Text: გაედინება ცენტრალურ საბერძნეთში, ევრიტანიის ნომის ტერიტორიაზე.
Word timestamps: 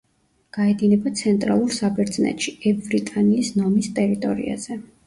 გაედინება 0.55 1.11
ცენტრალურ 1.19 1.75
საბერძნეთში, 1.81 2.57
ევრიტანიის 2.73 3.55
ნომის 3.63 3.97
ტერიტორიაზე. 4.03 4.83